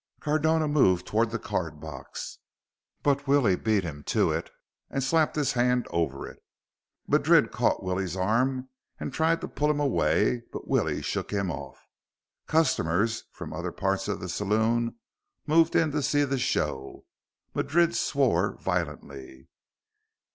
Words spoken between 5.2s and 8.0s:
his hand over it. Madrid caught